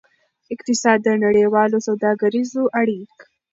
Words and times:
اقتصاد 0.53 0.99
د 1.03 1.09
نړیوالو 1.23 1.77
سوداګریزو 1.87 2.63
اړیک 2.79 3.15